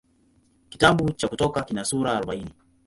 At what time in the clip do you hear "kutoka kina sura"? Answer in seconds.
1.27-2.11